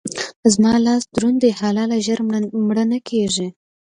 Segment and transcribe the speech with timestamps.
[0.53, 2.19] زما لاس دروند دی؛ حلاله ژر
[2.67, 3.47] مړه نه کېږي.